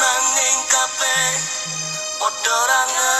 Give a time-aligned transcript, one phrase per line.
[0.00, 1.18] Nanging kape
[2.18, 3.19] Podorangan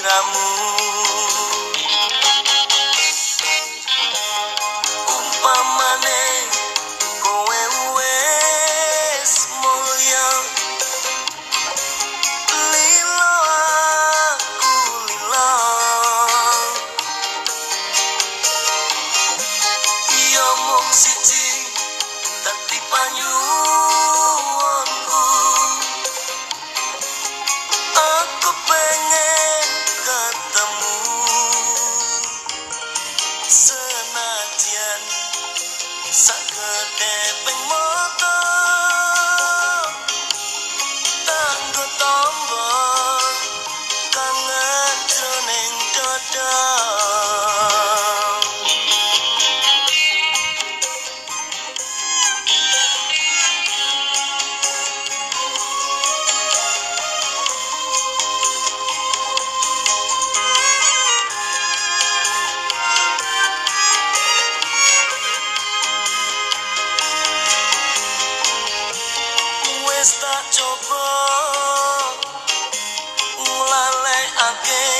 [0.00, 0.89] diramu
[70.20, 71.06] tak coba
[73.40, 74.99] nglalekake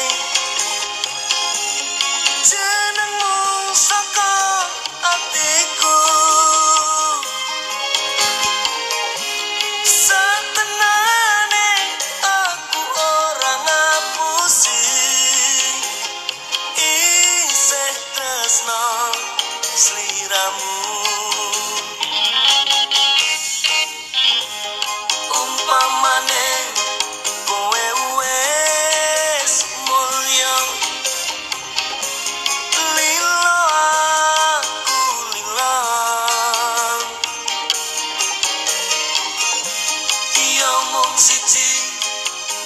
[41.20, 41.68] siji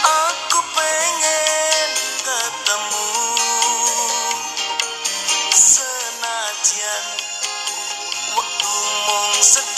[0.08, 1.90] Aku pengen
[2.24, 3.08] ketemu
[5.52, 7.04] senajan
[8.40, 8.72] wektu
[9.04, 9.73] mung sedelo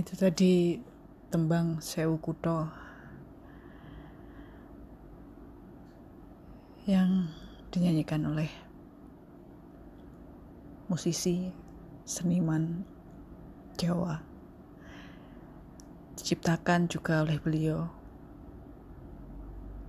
[0.00, 0.80] Itu tadi
[1.28, 2.89] tembang Sewu Kuto
[6.90, 7.30] yang
[7.70, 8.50] dinyanyikan oleh
[10.90, 11.54] musisi
[12.02, 12.82] seniman
[13.78, 14.18] Jawa.
[16.18, 17.86] Diciptakan juga oleh beliau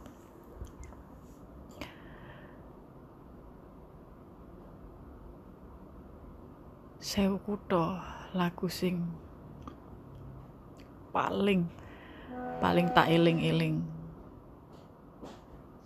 [7.02, 7.98] Sewu kutho
[8.36, 9.08] lagu sing
[11.16, 11.66] paling
[12.60, 13.97] paling tak eling-eling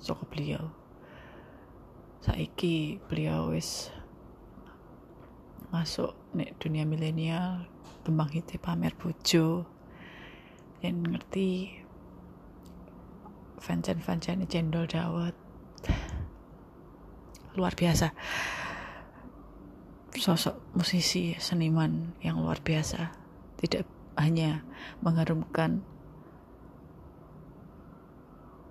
[0.02, 0.74] saka beliau.
[2.22, 3.94] Saiki beliau wis
[5.70, 7.66] masuk nek dunia milenial
[8.04, 9.64] kembang hiti pamer bojo
[10.82, 11.82] dan ngerti
[13.62, 15.38] fancen-fancen cendol dawet.
[17.54, 18.10] Luar biasa.
[20.18, 23.14] Sosok musisi seniman yang luar biasa.
[23.62, 23.86] Tidak
[24.18, 24.66] hanya
[25.06, 25.86] mengharumkan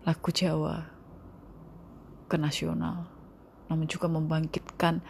[0.02, 0.99] lagu Jawa
[2.30, 3.10] ke nasional
[3.66, 5.02] namun juga membangkitkan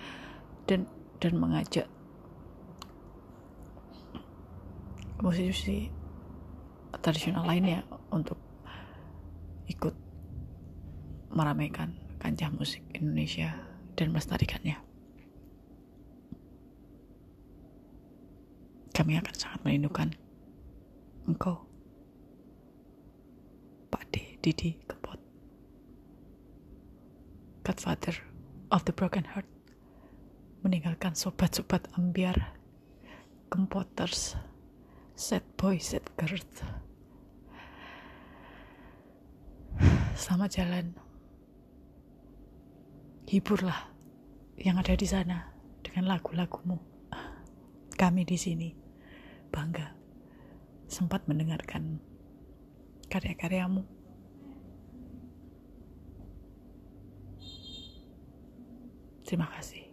[0.64, 0.88] dan
[1.20, 1.84] dan mengajak
[5.20, 5.93] musisi
[7.05, 8.40] tradisional lainnya untuk
[9.69, 9.93] ikut
[11.31, 13.56] meramaikan kancah musik Indonesia
[13.96, 14.76] dan melestarikannya.
[18.90, 20.12] Kami akan sangat merindukan
[21.25, 21.64] engkau,
[23.88, 24.76] Pak D, Didi
[27.61, 28.17] Godfather
[28.73, 29.45] of the Broken Heart,
[30.65, 32.57] meninggalkan sobat-sobat ambiar,
[33.53, 34.41] kempoters,
[35.12, 36.41] sad boy, sad girl.
[40.17, 40.87] Selamat jalan.
[43.29, 43.93] Hiburlah
[44.57, 45.53] yang ada di sana
[45.85, 46.81] dengan lagu-lagumu.
[47.93, 48.73] Kami di sini
[49.53, 49.93] bangga
[50.89, 52.01] sempat mendengarkan
[53.12, 54.00] karya-karyamu.
[59.31, 59.89] Terima kasih.